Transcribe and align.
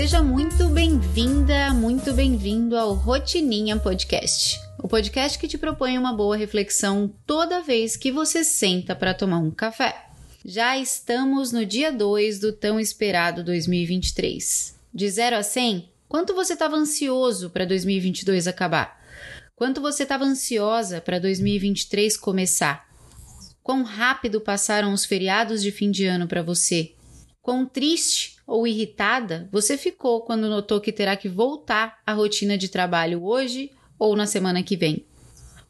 Seja 0.00 0.22
muito 0.22 0.66
bem-vinda, 0.70 1.74
muito 1.74 2.14
bem-vindo 2.14 2.74
ao 2.74 2.94
Rotininha 2.94 3.76
Podcast. 3.76 4.58
O 4.82 4.88
podcast 4.88 5.38
que 5.38 5.46
te 5.46 5.58
propõe 5.58 5.98
uma 5.98 6.10
boa 6.10 6.38
reflexão 6.38 7.12
toda 7.26 7.60
vez 7.60 7.98
que 7.98 8.10
você 8.10 8.42
senta 8.42 8.96
para 8.96 9.12
tomar 9.12 9.40
um 9.40 9.50
café. 9.50 10.06
Já 10.42 10.78
estamos 10.78 11.52
no 11.52 11.66
dia 11.66 11.92
2 11.92 12.38
do 12.40 12.50
tão 12.50 12.80
esperado 12.80 13.44
2023. 13.44 14.74
De 14.94 15.10
0 15.10 15.36
a 15.36 15.42
100, 15.42 15.90
quanto 16.08 16.32
você 16.32 16.54
estava 16.54 16.76
ansioso 16.76 17.50
para 17.50 17.66
2022 17.66 18.46
acabar? 18.46 19.04
Quanto 19.54 19.82
você 19.82 20.04
estava 20.04 20.24
ansiosa 20.24 21.02
para 21.02 21.18
2023 21.18 22.16
começar? 22.16 22.88
Quão 23.62 23.82
rápido 23.82 24.40
passaram 24.40 24.94
os 24.94 25.04
feriados 25.04 25.60
de 25.60 25.70
fim 25.70 25.90
de 25.90 26.06
ano 26.06 26.26
para 26.26 26.42
você? 26.42 26.94
Quão 27.42 27.66
triste 27.66 28.39
ou 28.50 28.66
irritada 28.66 29.48
você 29.52 29.78
ficou 29.78 30.22
quando 30.22 30.48
notou 30.48 30.80
que 30.80 30.90
terá 30.90 31.16
que 31.16 31.28
voltar 31.28 32.00
à 32.04 32.12
rotina 32.12 32.58
de 32.58 32.68
trabalho 32.68 33.22
hoje 33.22 33.70
ou 33.96 34.16
na 34.16 34.26
semana 34.26 34.60
que 34.60 34.76
vem? 34.76 35.06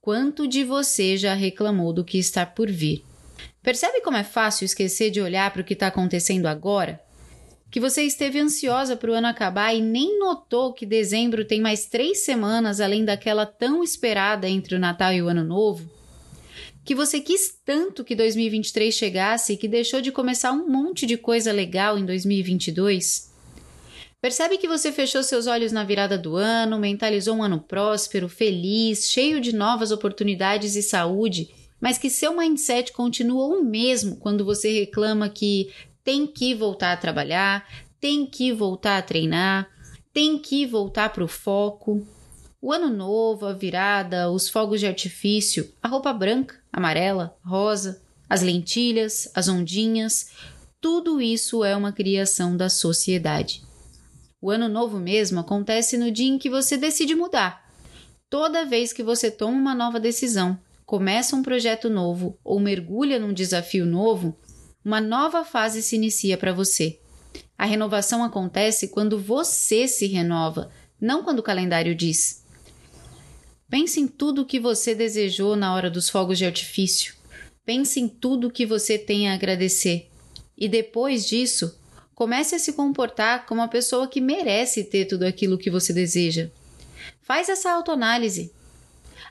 Quanto 0.00 0.48
de 0.48 0.64
você 0.64 1.16
já 1.16 1.34
reclamou 1.34 1.92
do 1.92 2.04
que 2.04 2.18
está 2.18 2.44
por 2.44 2.68
vir? 2.68 3.04
Percebe 3.62 4.00
como 4.00 4.16
é 4.16 4.24
fácil 4.24 4.64
esquecer 4.64 5.10
de 5.10 5.20
olhar 5.20 5.52
para 5.52 5.62
o 5.62 5.64
que 5.64 5.74
está 5.74 5.86
acontecendo 5.86 6.46
agora? 6.46 7.00
Que 7.70 7.78
você 7.78 8.02
esteve 8.02 8.40
ansiosa 8.40 8.96
para 8.96 9.10
o 9.10 9.14
ano 9.14 9.28
acabar 9.28 9.72
e 9.72 9.80
nem 9.80 10.18
notou 10.18 10.72
que 10.72 10.84
dezembro 10.84 11.44
tem 11.44 11.60
mais 11.60 11.86
três 11.86 12.24
semanas 12.24 12.80
além 12.80 13.04
daquela 13.04 13.46
tão 13.46 13.84
esperada 13.84 14.48
entre 14.48 14.74
o 14.74 14.80
Natal 14.80 15.12
e 15.12 15.22
o 15.22 15.28
Ano 15.28 15.44
Novo? 15.44 15.88
Que 16.84 16.94
você 16.94 17.20
quis 17.20 17.54
tanto 17.64 18.04
que 18.04 18.14
2023 18.14 18.94
chegasse 18.94 19.56
que 19.56 19.66
deixou 19.66 20.00
de 20.00 20.12
começar 20.12 20.52
um 20.52 20.68
monte 20.68 21.06
de 21.06 21.16
coisa 21.16 21.50
legal 21.50 21.98
em 21.98 22.04
2022? 22.04 23.32
Percebe 24.20 24.58
que 24.58 24.68
você 24.68 24.92
fechou 24.92 25.22
seus 25.22 25.46
olhos 25.46 25.72
na 25.72 25.84
virada 25.84 26.16
do 26.16 26.36
ano, 26.36 26.78
mentalizou 26.78 27.36
um 27.36 27.42
ano 27.42 27.60
próspero, 27.60 28.28
feliz, 28.28 29.10
cheio 29.10 29.40
de 29.40 29.54
novas 29.54 29.90
oportunidades 29.90 30.76
e 30.76 30.82
saúde, 30.82 31.50
mas 31.80 31.98
que 31.98 32.08
seu 32.08 32.36
mindset 32.36 32.92
continua 32.92 33.46
o 33.46 33.62
mesmo 33.62 34.16
quando 34.16 34.44
você 34.44 34.80
reclama 34.80 35.28
que 35.28 35.70
tem 36.02 36.26
que 36.26 36.54
voltar 36.54 36.92
a 36.92 36.96
trabalhar, 36.96 37.66
tem 38.00 38.26
que 38.26 38.52
voltar 38.52 38.98
a 38.98 39.02
treinar, 39.02 39.68
tem 40.12 40.38
que 40.38 40.66
voltar 40.66 41.10
para 41.12 41.24
o 41.24 41.28
foco. 41.28 42.06
O 42.66 42.72
ano 42.72 42.88
novo, 42.88 43.44
a 43.44 43.52
virada, 43.52 44.30
os 44.30 44.48
fogos 44.48 44.80
de 44.80 44.86
artifício, 44.86 45.70
a 45.82 45.86
roupa 45.86 46.14
branca, 46.14 46.56
amarela, 46.72 47.36
rosa, 47.44 48.00
as 48.26 48.40
lentilhas, 48.40 49.30
as 49.34 49.48
ondinhas, 49.48 50.30
tudo 50.80 51.20
isso 51.20 51.62
é 51.62 51.76
uma 51.76 51.92
criação 51.92 52.56
da 52.56 52.70
sociedade. 52.70 53.62
O 54.40 54.50
ano 54.50 54.66
novo 54.66 54.98
mesmo 54.98 55.40
acontece 55.40 55.98
no 55.98 56.10
dia 56.10 56.26
em 56.26 56.38
que 56.38 56.48
você 56.48 56.78
decide 56.78 57.14
mudar. 57.14 57.70
Toda 58.30 58.64
vez 58.64 58.94
que 58.94 59.02
você 59.02 59.30
toma 59.30 59.58
uma 59.58 59.74
nova 59.74 60.00
decisão, 60.00 60.58
começa 60.86 61.36
um 61.36 61.42
projeto 61.42 61.90
novo 61.90 62.38
ou 62.42 62.58
mergulha 62.58 63.18
num 63.18 63.34
desafio 63.34 63.84
novo, 63.84 64.34
uma 64.82 65.02
nova 65.02 65.44
fase 65.44 65.82
se 65.82 65.96
inicia 65.96 66.38
para 66.38 66.54
você. 66.54 66.98
A 67.58 67.66
renovação 67.66 68.24
acontece 68.24 68.88
quando 68.88 69.18
você 69.18 69.86
se 69.86 70.06
renova, 70.06 70.70
não 70.98 71.22
quando 71.22 71.40
o 71.40 71.42
calendário 71.42 71.94
diz. 71.94 72.42
Pense 73.74 73.98
em 73.98 74.06
tudo 74.06 74.42
o 74.42 74.46
que 74.46 74.60
você 74.60 74.94
desejou 74.94 75.56
na 75.56 75.74
hora 75.74 75.90
dos 75.90 76.08
fogos 76.08 76.38
de 76.38 76.46
artifício. 76.46 77.12
Pense 77.66 77.98
em 77.98 78.06
tudo 78.06 78.46
o 78.46 78.50
que 78.52 78.64
você 78.64 78.96
tem 78.96 79.28
a 79.28 79.34
agradecer. 79.34 80.08
E 80.56 80.68
depois 80.68 81.26
disso, 81.26 81.76
comece 82.14 82.54
a 82.54 82.60
se 82.60 82.74
comportar 82.74 83.46
como 83.46 83.60
a 83.60 83.66
pessoa 83.66 84.06
que 84.06 84.20
merece 84.20 84.84
ter 84.84 85.06
tudo 85.06 85.24
aquilo 85.24 85.58
que 85.58 85.72
você 85.72 85.92
deseja. 85.92 86.50
Faz 87.20 87.48
essa 87.48 87.72
autoanálise. 87.72 88.52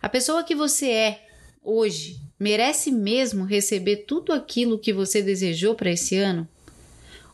A 0.01 0.09
pessoa 0.09 0.43
que 0.43 0.53
você 0.53 0.89
é 0.89 1.25
hoje 1.63 2.19
merece 2.37 2.91
mesmo 2.91 3.45
receber 3.45 4.03
tudo 4.05 4.33
aquilo 4.33 4.77
que 4.77 4.91
você 4.91 5.21
desejou 5.21 5.73
para 5.73 5.91
esse 5.91 6.17
ano? 6.17 6.45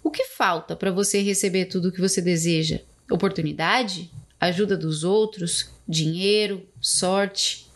O 0.03 0.11
que 0.11 0.25
falta 0.25 0.75
para 0.75 0.91
você 0.91 1.23
receber 1.23 1.65
tudo 1.65 1.87
o 1.87 1.91
que 1.91 2.01
você 2.01 2.21
deseja? 2.21 2.81
Oportunidade? 3.09 4.11
Ajuda 4.39 4.77
dos 4.77 5.03
outros? 5.03 5.77
dinheiro, 5.89 6.67
sorte. 6.79 7.67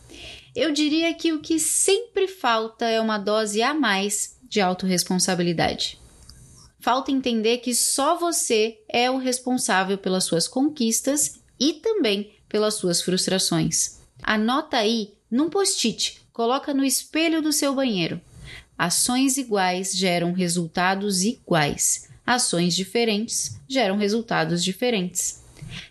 Eu 0.54 0.70
diria 0.70 1.12
que 1.12 1.32
o 1.32 1.40
que 1.40 1.58
sempre 1.58 2.28
falta 2.28 2.86
é 2.86 3.00
uma 3.00 3.18
dose 3.18 3.60
a 3.60 3.74
mais 3.74 4.38
de 4.48 4.60
autorresponsabilidade. 4.60 5.98
Falta 6.78 7.10
entender 7.10 7.58
que 7.58 7.74
só 7.74 8.16
você 8.16 8.78
é 8.88 9.10
o 9.10 9.18
responsável 9.18 9.98
pelas 9.98 10.24
suas 10.24 10.46
conquistas 10.46 11.40
e 11.58 11.72
também 11.74 12.36
pelas 12.48 12.74
suas 12.74 13.02
frustrações. 13.02 13.98
Anota 14.22 14.76
aí 14.76 15.14
num 15.28 15.50
post-it, 15.50 16.20
coloca 16.32 16.72
no 16.72 16.84
espelho 16.84 17.42
do 17.42 17.52
seu 17.52 17.74
banheiro. 17.74 18.20
Ações 18.78 19.36
iguais 19.36 19.96
geram 19.96 20.32
resultados 20.32 21.22
iguais. 21.22 22.08
Ações 22.24 22.76
diferentes 22.76 23.58
geram 23.68 23.96
resultados 23.96 24.62
diferentes. 24.62 25.43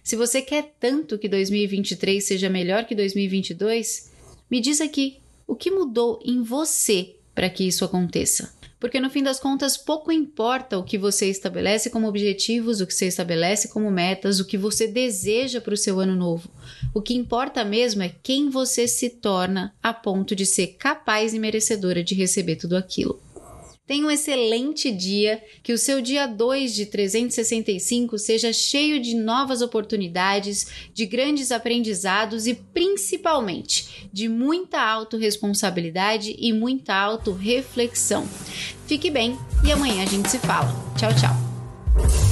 Se 0.03 0.15
você 0.15 0.41
quer 0.41 0.73
tanto 0.79 1.17
que 1.17 1.29
2023 1.29 2.23
seja 2.23 2.49
melhor 2.49 2.85
que 2.85 2.95
2022, 2.95 4.11
me 4.49 4.59
diz 4.59 4.81
aqui 4.81 5.17
o 5.47 5.55
que 5.55 5.71
mudou 5.71 6.19
em 6.23 6.41
você 6.43 7.15
para 7.33 7.49
que 7.49 7.67
isso 7.67 7.83
aconteça. 7.83 8.53
Porque 8.83 8.99
no 8.99 9.09
fim 9.09 9.23
das 9.23 9.39
contas, 9.39 9.77
pouco 9.77 10.11
importa 10.11 10.77
o 10.77 10.83
que 10.83 10.97
você 10.97 11.29
estabelece 11.29 11.89
como 11.89 12.05
objetivos, 12.05 12.81
o 12.81 12.85
que 12.85 12.93
você 12.93 13.05
estabelece 13.05 13.69
como 13.69 13.89
metas, 13.89 14.41
o 14.41 14.45
que 14.45 14.57
você 14.57 14.87
deseja 14.87 15.61
para 15.61 15.73
o 15.73 15.77
seu 15.77 16.01
ano 16.01 16.17
novo. 16.17 16.49
O 16.93 17.01
que 17.01 17.13
importa 17.13 17.63
mesmo 17.63 18.03
é 18.03 18.13
quem 18.21 18.49
você 18.49 18.85
se 18.85 19.09
torna 19.09 19.73
a 19.81 19.93
ponto 19.93 20.35
de 20.35 20.45
ser 20.45 20.75
capaz 20.77 21.33
e 21.33 21.39
merecedora 21.39 22.03
de 22.03 22.13
receber 22.13 22.57
tudo 22.57 22.75
aquilo. 22.75 23.21
Tenha 23.85 24.05
um 24.05 24.11
excelente 24.11 24.89
dia, 24.89 25.43
que 25.61 25.73
o 25.73 25.77
seu 25.77 26.01
dia 26.01 26.25
2 26.25 26.73
de 26.73 26.85
365 26.85 28.17
seja 28.17 28.53
cheio 28.53 28.97
de 28.97 29.13
novas 29.13 29.61
oportunidades, 29.61 30.67
de 30.93 31.05
grandes 31.05 31.51
aprendizados 31.51 32.47
e 32.47 32.53
principalmente 32.53 34.07
de 34.13 34.29
muita 34.29 34.81
autorresponsabilidade 34.81 36.33
e 36.39 36.53
muita 36.53 36.95
autorreflexão. 36.95 38.25
Fique 38.87 39.11
bem 39.11 39.37
e 39.65 39.71
amanhã 39.71 40.03
a 40.03 40.07
gente 40.07 40.29
se 40.29 40.39
fala. 40.39 40.73
Tchau, 40.97 41.11
tchau. 41.15 42.22